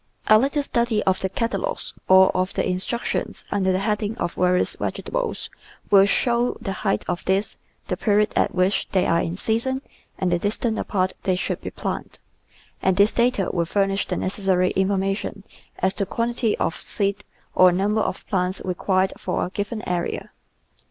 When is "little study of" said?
0.39-1.19